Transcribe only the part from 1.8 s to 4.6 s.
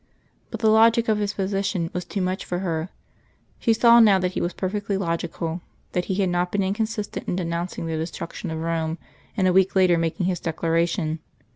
was too much for her. She saw now that He was